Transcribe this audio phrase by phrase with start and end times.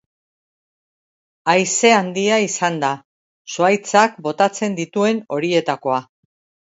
[1.51, 2.91] Haize handia izan da,
[3.57, 6.01] zuhaitzak botatzen dituen horietakoa.